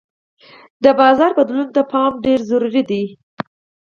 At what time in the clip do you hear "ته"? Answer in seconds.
1.75-1.81